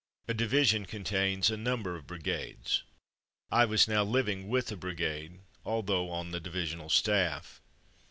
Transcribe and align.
A 0.27 0.33
division 0.33 0.87
con 0.87 1.03
tains 1.03 1.51
a 1.51 1.57
number 1.57 1.95
of 1.95 2.07
brigades. 2.07 2.81
I 3.51 3.65
was 3.65 3.87
now 3.87 4.03
liv 4.03 4.27
ing 4.27 4.47
with 4.49 4.71
a 4.71 4.75
brigade 4.75 5.41
although 5.63 6.09
on 6.09 6.31
the 6.31 6.39
divisional 6.39 6.89
staff. 6.89 7.61